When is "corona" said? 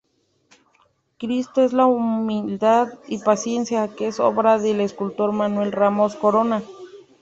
6.15-6.63